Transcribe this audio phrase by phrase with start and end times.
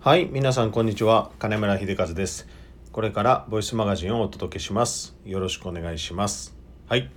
[0.00, 1.32] はい皆さんこんにちは。
[1.40, 2.46] 金村秀和です。
[2.92, 5.16] これからボイスマガジンをお届けします。
[5.24, 6.56] よろしくお願いします。
[6.86, 7.10] はい、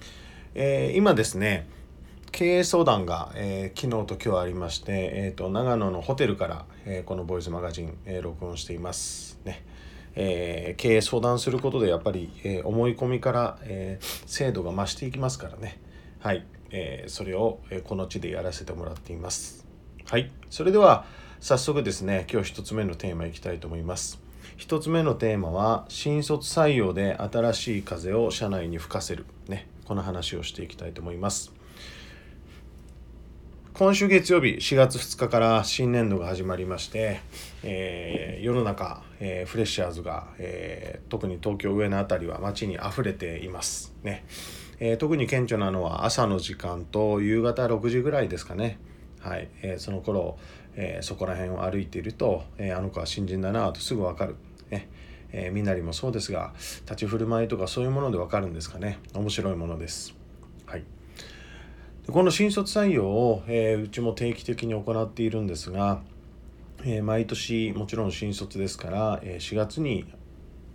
[0.55, 1.67] えー、今ですね
[2.31, 9.39] 経営相談が、えー、昨日と今日ありまして、えーと、長野のホテルから、えー、このボイスマガジン、えー、録音しています。
[9.45, 9.63] ね。
[10.16, 15.79] えー、経営相談することでやっぱり、えー、思い込みから、えー、精度が増していきますからね。
[16.20, 19.68] はい、えそれを、えこの地でやらせてもらっています。
[20.09, 20.32] はい。
[20.50, 21.05] それでは
[21.42, 24.21] 早速ですね今日1つ目のテーマいきたいと思います。
[24.60, 29.25] 1つ目のテーマは新卒採用で新しい風を社内に吹かせる。
[29.48, 31.51] ねこの話をしていきたいと思います。
[33.73, 37.22] 今週月曜日4月2日から新年度が始まりまして、
[37.64, 43.95] えー、世の中、えー、フレッシャーズが、えー、特に東京上野辺りは街に溢れています。
[44.03, 44.26] ね、
[44.80, 48.78] え特に顕著なのは朝の時間と夕方6時ぐらいですかね。
[49.22, 50.38] はい、えその頃、
[50.75, 54.36] えそこら辺を歩いていると、えあの子は新人だなとすぐ分かる、
[54.70, 54.89] ね。
[55.34, 59.00] えみなりもそうですが立ち振る舞いとかそういうもので分かるんですかね。
[59.14, 60.16] 面白いものです。
[60.66, 60.84] はい。
[62.10, 66.02] この新卒採用を、えー、うちも定期的に行っているんですが、
[66.84, 70.06] えー、毎年もちろん新卒ですから、えー、4月に、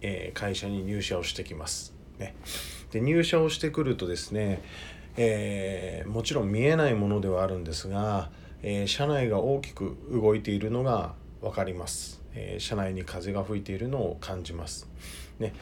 [0.02, 1.94] え会社に入社をしてきます。
[2.18, 2.34] ね、
[2.92, 4.62] で入社をしてくるとですね、
[5.16, 8.30] えもちろん見えないものではあるんですが、
[8.68, 14.88] え社内が大きく動いているのが分かります、え社内に風が吹いているのを感じます。
[15.38, 15.54] ね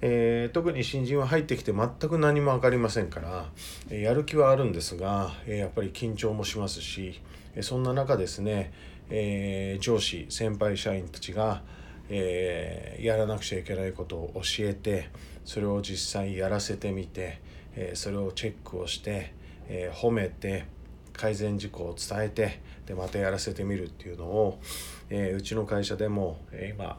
[0.00, 3.50] えー、特に新人は入ってきて全く何も分かりませんから、
[3.90, 7.20] えやる気はあるんですが、えやっぱり緊張もしますし、
[7.56, 8.72] えそんな中ですね、
[9.10, 11.62] えー、上司先輩社員たちが、
[12.10, 15.10] えー、やらなくちゃいけないことを教えて
[15.44, 17.40] それを実際やらせてみて、
[17.74, 19.34] えそれをチェックをして、
[19.68, 20.66] え褒めて
[21.12, 24.58] 改善事項を伝えてでまたやらせてみるっていうのを、
[25.10, 26.98] えー、うちの会社でも、えー、今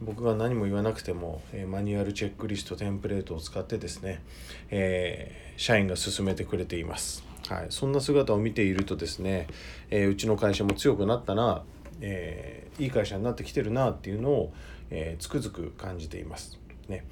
[0.00, 4.22] 僕が何も言わなくても、えー、マニュアルチェックリストテンプレートを使ってですね、
[4.70, 7.24] え社員が進めてくれています。
[7.48, 9.48] はい、そんな姿を見ているとですね、
[9.90, 11.62] えうちの会社も強くなったな、
[12.00, 14.52] えいい会社になってきてるなっていうのを、
[14.90, 16.58] えつくづく感じています。
[16.88, 17.04] ね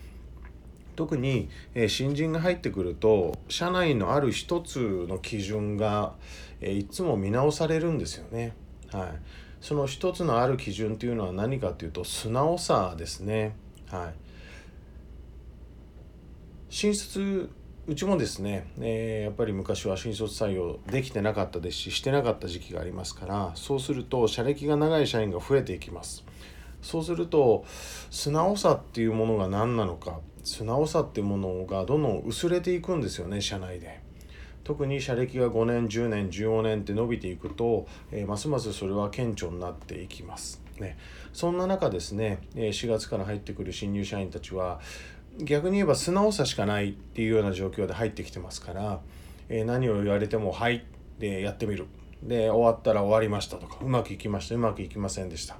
[0.94, 6.14] 特に、え新人が入ってくると社内のある一つの基準が、
[6.60, 8.54] えいつも見直されるんですよね。
[8.92, 9.08] はい、
[9.60, 13.54] その一つのある基準というのは何かというと素直さですね。
[13.90, 14.14] はい、
[16.68, 17.50] 新卒
[17.88, 26.24] うちもですね、えー、やっぱり昔は新卒採用できてなかったですししてなかった時期がありますからそうすると社歴が長い社員が増えていきます
[26.80, 27.64] そうすると
[28.10, 34.00] 素直さっていうものが何なのか素直さっていうものがどんどん薄れていくんですよね社内で。
[34.64, 40.62] 特に社歴が5年10年15年って伸びていくと、えー、ますますそれは顕著になっていきます。
[40.78, 40.96] ね、
[41.32, 44.80] そんな中ですね4月から入ってくる新入社員たちは
[45.38, 49.00] 逆に言えば素直さしかないっていうような状況で入ってきてますから、
[49.48, 50.84] えー、何を言われても「はい」
[51.18, 51.86] でやってみる
[52.22, 55.56] で終わったら終わりましたとかうまくいきましたうまくいきませんでした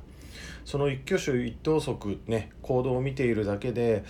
[0.64, 4.04] その一挙手一投足ね行動を見ているだけで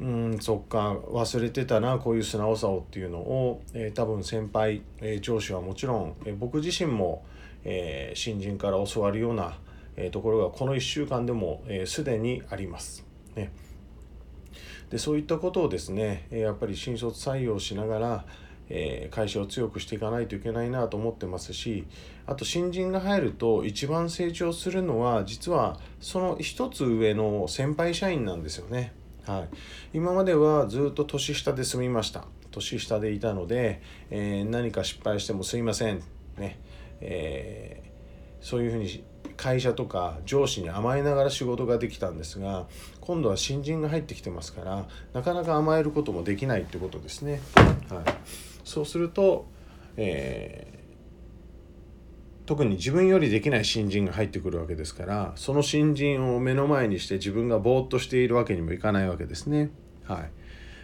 [0.00, 7.24] うんそっか忘れてたなこういう素直さをっていうのを、えー、多分先輩、えー、上司はもちろん、えー、僕自身も、
[7.64, 9.58] え、新人から教わるような、
[9.96, 13.06] え、ところがこの1週間でもすで、ー、にあります。
[13.36, 13.50] ね、
[14.90, 18.24] でそういったことをですねやっぱり新卒採用しながら、
[18.68, 21.86] え、会社を強くしていかないといけないなと思ってますし
[22.26, 28.92] あと新人が入ると一番成長するのは実はその一つ上の先輩社員なんですよね。
[29.26, 29.48] はい、
[29.96, 32.24] 今まではずっと年下で済みました。
[32.50, 36.02] 年下でいたので、えー、何か失敗してもすいません。
[36.38, 36.60] ね、
[37.00, 39.04] えー、そういうふうに
[39.36, 42.66] 会社とか上司に甘えながら仕事ができたんですが
[43.00, 47.40] 今度は新人が入ってきてますからなかなか甘えることもできないってことですね。
[47.88, 48.04] はい、
[48.64, 49.46] そうすると、
[49.96, 50.83] えー
[52.46, 59.70] 特に自分よりできない新人が入ってくるわけですからその新人を目の前にして自分がぼーっとしているわけにもいかないわけですね。
[60.04, 60.30] はい、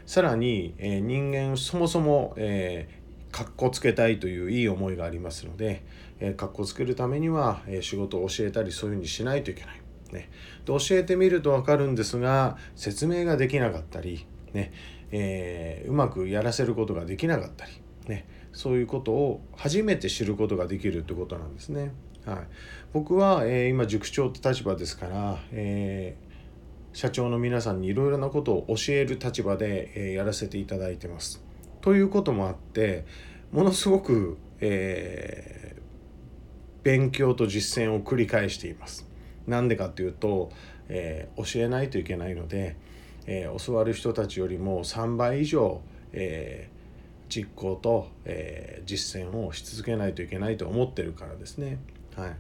[0.07, 5.83] さらに、えー、人間そもそも、えー、かっこつけたいといういい思いがありますので、
[6.19, 9.81] えー、かっこつけるためには、えー、仕事を教えたりそういうふうにしないといけない。
[10.13, 10.29] ね、
[10.65, 14.73] で教えてみると分かるんですが説明ができなかったり、ね
[15.13, 17.73] えー、うまくやらせることができなかったり、
[18.53, 21.93] そういうことを初めて知ることができるってことなんですね。
[22.25, 22.39] はい、
[22.93, 31.43] 僕は、えー、今塾長って立場ですから、えー、社長の皆さんにいろいろなことを教える立場で、えー、やらせていただいてます。
[31.81, 33.07] ということもあって
[33.53, 35.77] ものすごく、え
[36.83, 39.07] 勉強と実践を繰り返しています。
[39.47, 40.51] なんでかっていうと、
[40.89, 42.77] えー、教えないといけないので、
[43.27, 45.83] えー、教わる人たちよりも3倍以上、
[46.13, 46.80] えー、
[47.31, 51.79] 実行と、えー、実践をし続けないといけないと思ってるからですね。
[52.17, 52.37] はい、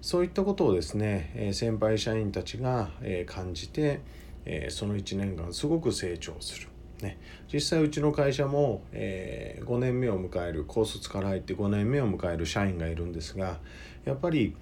[0.00, 4.00] そういったことをですね、え先輩社員たちが、え感じて、
[4.46, 6.68] えその1年間すごく成長する。
[7.02, 7.18] ね、
[7.52, 13.58] 実際うちの会社も、え、5年目を迎える高卒から入って5年目を迎える社員がいるんですが
[14.04, 14.54] やっぱり、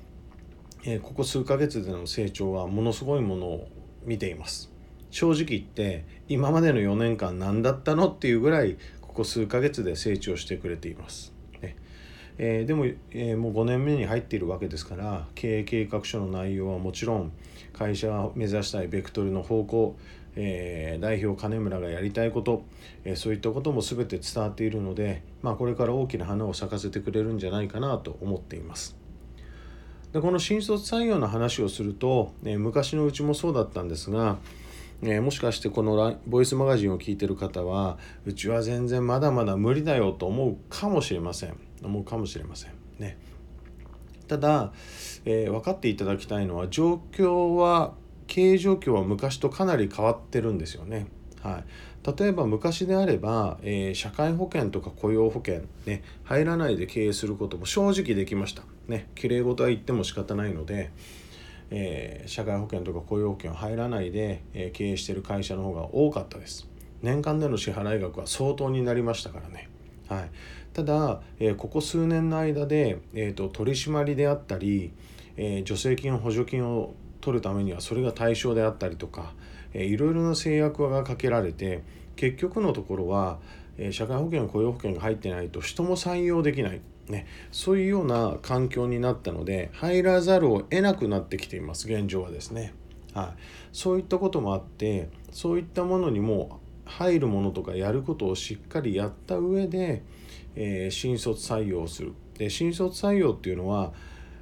[0.84, 3.68] え、ここ数ヶ月での成長はものすごいものを
[4.04, 4.72] 見ています
[5.10, 8.78] 正直言って今までの4年間何だったのっていうぐらい
[9.10, 11.74] ここ数ヶ月で成長してくれています、ね
[12.38, 17.32] えー、でも、えもう5年目に入っているわけですから経営計画書の内容はもちろん
[17.72, 19.96] 会社が目指したいベクトルの方向
[20.36, 22.62] えー、代表金村がやりたいこと、
[23.04, 28.96] え、そういったことも全て伝わっているので、まあ、これから大きな花を咲かせてくれるんじゃないかなと思っています。
[30.12, 34.38] でこの新卒採用の話をすると、え、昔のうちもそうだったんですが、
[35.02, 41.56] えもしかしてこのボイスマガジンを聞いてる方はうちは全然まだまだ無理だよと思うかもしれません。
[41.82, 42.72] 思うかもしれません。
[42.98, 43.18] ね。
[44.28, 44.72] ただ、
[45.24, 47.94] え分かっていただきたいのは状況は
[48.26, 51.08] 経営状況は昔とかなり変わってるんですよね。
[51.42, 51.64] は
[52.04, 58.62] い、例えば昔であれば、えー、社会保険とか雇用保険、ね、入らないで経営することも正直できました。
[58.88, 60.90] ね、きれい事は言っても仕方ないので、
[61.70, 66.68] えー、社会保険とか雇用保険入らないで、えー、経営してる会社の方が多かったです。
[67.02, 69.68] 年間での支払い額は相当になりましたからね。
[70.08, 70.30] はい、
[70.72, 74.92] ただ、えー、ここ数年の間で、えーと、取り締まりであったり、
[75.36, 79.32] え助成金補助金を取るためにはそれが対象であったりとか、
[79.72, 81.82] えー、いろいろな制約がかけられて
[82.16, 83.38] 結局のところは、
[83.78, 92.74] えー、社会保険雇用保険が入ってないと人も採用できない、ね、そういうような環境になったので入らざるを得なくなってきています現状はですね。
[93.12, 93.40] はい、
[93.72, 100.02] そういったこともあってそういったものにも入るものとかやることをしっかりやった上で、
[100.54, 102.12] えー、新卒採用する。
[102.38, 103.92] で新卒採用っていうのは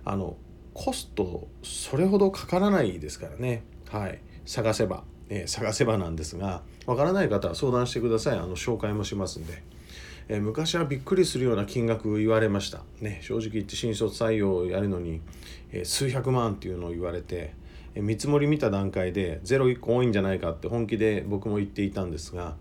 [0.05, 0.37] あの
[0.73, 3.64] コストそれほどかからないですからね。
[3.91, 4.21] はい。
[4.44, 8.38] 探せば、えー、探せばなんですがわからない方は相談してください。
[8.38, 9.62] あの紹介もしますんで、
[10.29, 12.83] え、昔はびっくりするような金額言われました。
[13.01, 15.21] ね正直言って新卒採用をやるのに、
[15.73, 17.55] え、数百万っていうのを言われて
[17.95, 22.57] え見積もり見た段階でゼロ1個多いんじゃないかって本気で僕も言っていたんですが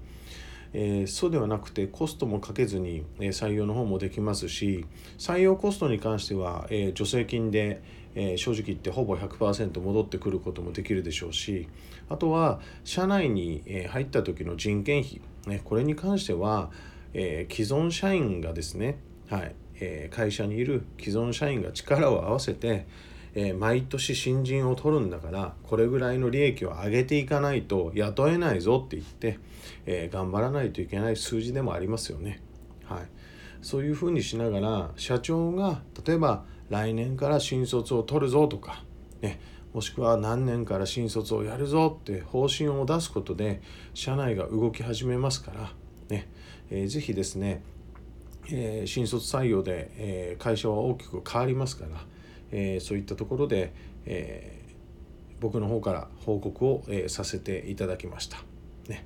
[0.74, 4.86] えー、そうではなくてコストもかけずに、え、採用の方もできますし
[5.18, 7.81] 採用コストに関しては、え、助成金で、
[8.16, 11.70] え正直言ってほぼ100%戻ってくることもできるでしょうし
[12.10, 16.70] あとは社内に、え入った時の人件費、ね、これに関しては、
[17.13, 19.00] え既存社員がですね、
[19.30, 22.86] はいえ会社にいる既存社員が力を合わせて
[23.39, 29.38] えー、毎年新人を取るんだからこれぐらいの利益を上げていかないと雇えないぞって言って、
[29.86, 32.42] え、頑張らないといけない数字でもありますよね。
[32.86, 33.00] はい、
[33.62, 38.83] そういうふうにしながら社長が例えば来年から新卒を取るぞとか、
[39.21, 39.39] ね、
[39.71, 43.62] もしくは何年から新卒をやるぞって方針を出すことで
[43.94, 45.71] 社内が動き始めますから、
[46.09, 46.27] ね
[46.69, 47.62] えー、ぜひですね、
[48.51, 52.06] えー、新卒採用で、えー、会社は大きく変わりますから。
[52.51, 53.74] えー、そういったところで、
[54.06, 58.38] えー、僕の方から報告を、えー、させていただきました。
[58.88, 59.05] ね、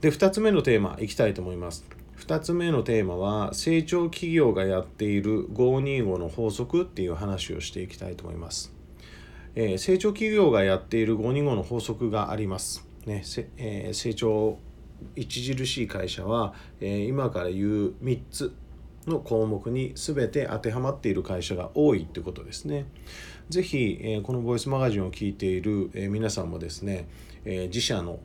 [0.00, 1.84] で2つ目のテーマいきたいと思います。
[2.18, 8.72] 2つ目のテーマは成長企業がやっている525の法則っていう話をしていきたいと思います。
[9.56, 12.86] えー、成長企業がやっている525の法則があります。
[13.06, 13.22] ね
[13.56, 14.58] えー、成長
[15.16, 18.54] 著しい会社は、えー、今から言う3つ
[19.06, 22.86] の項目に全て当てはまっている会社が多いってことですね。
[23.50, 27.08] ぜひ、えー、このボイスマガジンを聞いている、えー、皆さんもですね、
[27.44, 28.18] え、自社の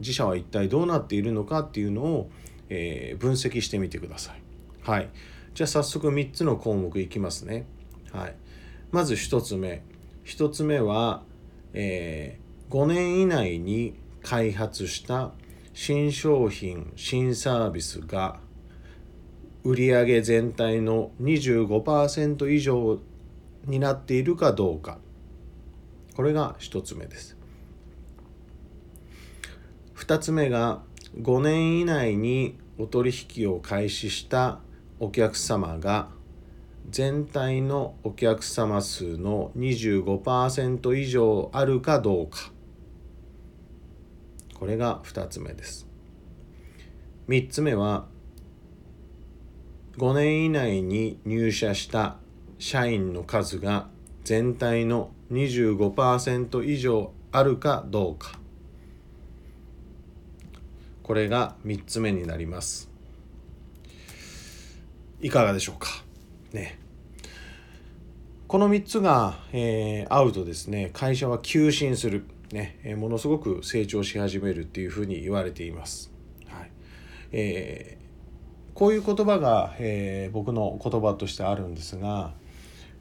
[0.00, 2.30] 自社は一体どうなっているのかっていうのを、
[2.68, 4.42] え、分析してみてください。
[4.82, 5.08] はい。
[5.54, 7.64] じゃあ早速3つの項目いきますね。
[8.12, 8.34] はい。
[8.90, 9.82] まず1つ目。
[10.24, 11.22] 1つ目は、
[11.72, 12.38] え、
[12.70, 15.32] 5年以内に開発した
[15.78, 18.40] 新商品、新サービスが
[19.62, 22.98] 売上全体の25%以上
[23.66, 24.96] になっているかどうか。
[26.14, 27.36] これが1つ目です。
[29.96, 30.80] 2つ目が
[31.20, 34.60] 5年以内にお取引を開始した
[34.98, 36.08] お客様が
[36.88, 42.55] 全体のお客様数の25%以上あるかどうか。
[44.58, 45.86] これが2つ目です。
[47.28, 48.06] 3つ目は
[49.98, 52.16] 5年以内に入社した
[52.58, 53.88] 社員の数が
[54.24, 58.38] 全体の25%以上あるかどうか。
[61.02, 62.90] これが3つ目になります。
[65.20, 66.02] いかがでしょうか？
[66.52, 66.78] ね。
[68.48, 76.12] この3つが、えー、合うとですね会社は急進する、ねえー、ものすごく成長し始めるっていうふうに言われています。
[76.46, 76.70] はい
[77.32, 82.34] えー、こういう言葉が、えー、僕の言葉としてあるんですが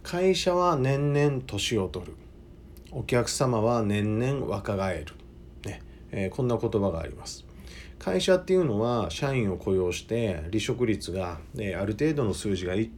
[0.04, 2.14] 会社は年々年を取る
[2.92, 5.14] お客様は年々若返る、
[5.66, 7.46] ねえー、こんな言葉があります。
[8.00, 12.90] 会社っていうのは社員を雇用して離職率が、ね、ある程度の数字が維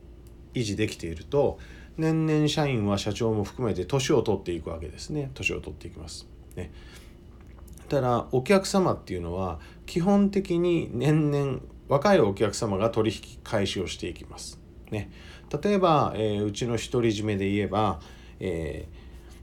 [0.53, 1.59] 持できていると
[1.97, 6.27] 年々社員は社長も含めて年を取っていくわけですね年を取っていきます。
[6.57, 6.71] ね、
[7.87, 14.59] ただお客様っていうのは基本的に年々若いお客様が取引開始をしていきます。
[14.91, 15.09] ね、
[15.63, 17.99] 例えば、えー、うちの独り占めで言えば、
[18.39, 18.87] え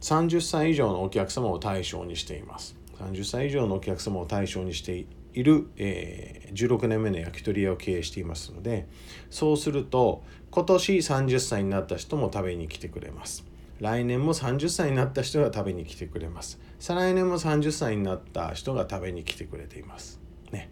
[0.01, 2.77] ー、30歳以上のお客様を対象にしています。
[2.99, 8.87] 30歳以上のお客様を対象にしている、えー、16年目の焼き鳥屋を経営していますので
[9.31, 13.45] そうすると今年30歳になった人も食べに来てくれます
[13.81, 16.61] 来年も30歳になった人が食べに来てくれます。
[16.79, 20.21] 再来年も30歳になった人が食べに来てくれています。
[20.53, 20.71] ね。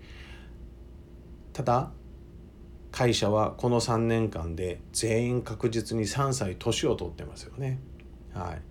[1.53, 1.91] ただ
[2.91, 7.81] 会社はこの3年間で全員確実に3歳年を取ってますよね。
[8.33, 8.63] はい。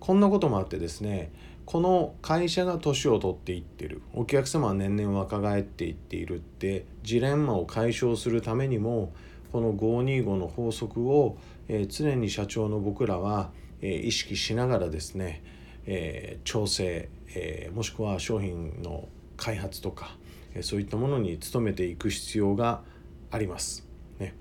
[0.00, 1.32] こんなこともあってですね
[1.66, 4.02] この会社が年を取っていってる。
[4.14, 9.12] お客様は年々若返っていっているってジレンマを解消するためにも
[9.52, 15.42] この525の法則を、えー、常に社長の僕らは、えー、意識しながらですね、
[15.86, 20.16] えー、調整、えもしくは商品の開発とか、
[20.54, 22.82] えそういったものに努めていく必要が
[23.30, 23.86] あります。
[24.18, 24.34] ね、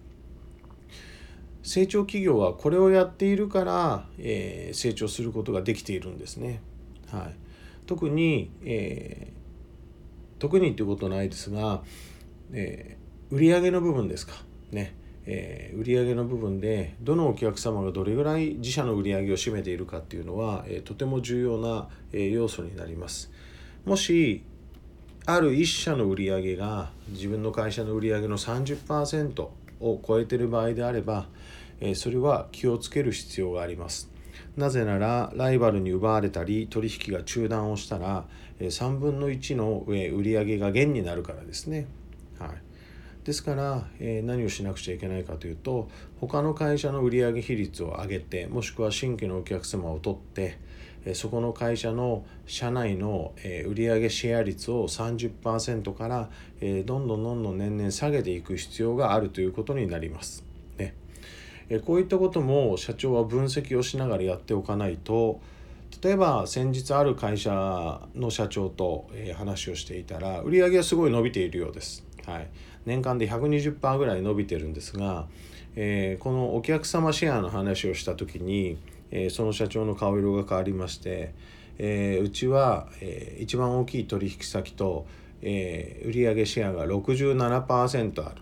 [1.64, 6.62] 成長企業はこれをやっているから、え成長することができているんですね。
[7.12, 7.36] はい、
[7.86, 9.34] 特に、え、
[10.40, 11.84] 特にっていうことないですが、
[12.52, 14.34] えー、売上の部分ですか
[14.72, 14.96] ね、
[15.30, 23.30] えー、売上の部分でどのお客様がどれぐらい自社の売り上げを占めているかっていうのは、えー、とても重要な、えー、要素になります
[23.86, 24.44] もし
[25.26, 29.42] ある一社の売上が自分の会社の売上の30%
[29.82, 31.28] を超えている場合であれば、
[31.82, 34.10] え、それは気をつける必要があります
[34.56, 38.26] なぜならライバルに奪われたり取引が中断をしたら
[38.60, 41.86] 3分の1の売上が減になるからですね。
[43.28, 45.90] ですから、え何をしなくちゃいけないかというと
[46.22, 50.58] 他の会社の売上比率を上げてもしくは新規のお客様を取って
[51.04, 56.30] えそこの会社の社内のえ売上シェア率を30%から
[56.62, 60.46] えどんどんどんどん年々下げていく必要があるということになります。
[60.78, 60.94] ね
[61.70, 65.42] えこういったことも社長は分析をしながらやっておかないと
[66.02, 72.08] 例えば先日ある会社の社長と、え話をしていたら売上はすごい伸びているようです。
[72.28, 72.48] はい、
[72.88, 75.28] 年間で120%ぐらい伸びてるんですが、
[75.76, 78.78] えー、このお客様シェアの話をした時に、
[79.12, 81.36] えー、その社長の顔色が変わりまして、
[81.78, 85.06] えー、うちは、え一番大きい取引先と、
[85.42, 88.42] え売上シェアが67%ある。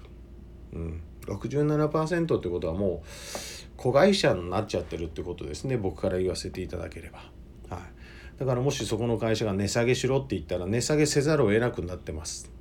[0.74, 3.08] うん67%ってことはもう
[3.78, 7.18] 子会社になっちゃってるってことですね僕から言わせていただければ。
[7.76, 12.55] はい、だからもしそこの会社が値下げしろって言ったら値下げせざるを得なくなってます。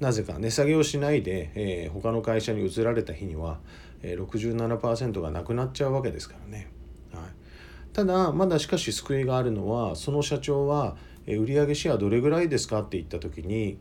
[0.00, 3.60] なぜか値下げをしないで、えー、他の会社に移られた日には、
[4.02, 6.70] えー、67%がなくなっちゃうわけですからね。
[7.12, 7.22] はい、
[7.92, 13.78] ただまだしかし救いがあるのはその社長は、えー、売上シェアどれぐらいですかって言った時に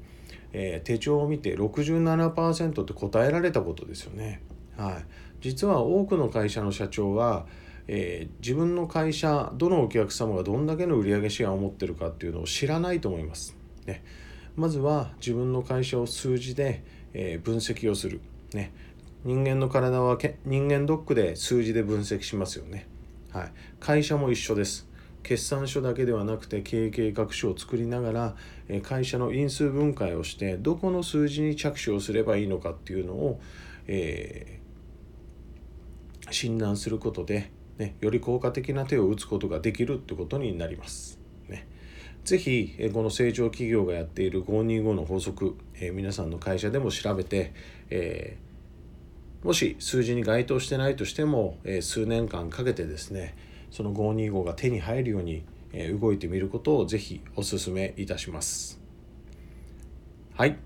[0.54, 4.42] えー、手帳を見て67%って答えられたことですよね。
[4.78, 5.06] はい、
[5.42, 7.46] 実は多くの会社の社長は、
[7.88, 13.56] えー、自分の会社どのお客様がどんだけの売上シェアを持ってるかっていうのを知らないと思います。
[13.86, 14.04] ね、
[14.60, 18.20] まずは自分の会社を数字で、えー、分析をする。
[18.54, 18.74] ね、
[19.24, 22.86] 人間の体はけ人間ドックで数字で分析しますよね。
[23.32, 24.86] はい、会社も一緒です。
[25.24, 28.36] 決算書だけではなくて経営計画書を作りながら
[28.84, 33.40] 会社の因数分解をしてどこの数字に着手をすればいいのかっていうのを、
[33.88, 41.19] えー、診断することで、ね、より効果的な手を打つことができるってことになります。
[42.24, 47.54] ぜひこの成長企業がやっている525の法則、えー、皆さんの会社でも調べて、
[47.90, 53.36] えー、もし数字に該当してないとしても、え数年間かけてですね
[53.72, 55.44] その525が手に入るように
[56.00, 58.80] 動いてみることをぜひお勧めいたします。
[60.36, 60.58] はい。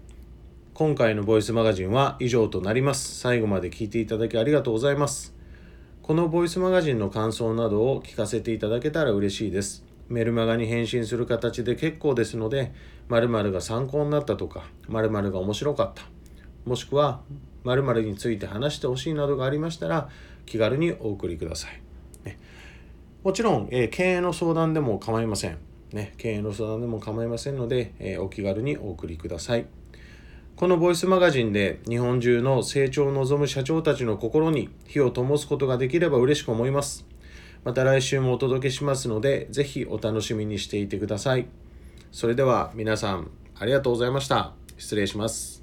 [0.74, 3.19] 今回のボイスマガジンは以上となります。
[3.19, 5.36] 最後まで聞いていただきありがとうございます。
[6.01, 9.86] このボイスマガジンの感想などを聞かせていただけたら嬉しいです。
[10.13, 12.72] メルマガに返信する形で結構ですので、
[13.08, 16.03] 〇〇が参考になったとか、〇〇が面白かった、
[16.65, 17.22] もしくは
[17.63, 20.10] 〇〇について話してほしいなどがありましたら、
[20.46, 21.82] 気軽にお送りください。
[22.25, 22.38] ね、
[23.24, 25.58] もちろん、えー、経営の相談でも構いません。
[25.91, 29.65] ね、経営の相談でも構いませんので、えー、お気軽にお送りください。
[30.55, 37.12] このボイスマガジンで日本中の成長を望む社長たちの心に火を灯すことができれば嬉しく思います。
[37.63, 41.48] また来週もお届けしますので、ぜひお楽しみにしていてください。
[42.12, 44.53] それでは皆さん、ありがとうございました。
[44.77, 45.62] 失礼します。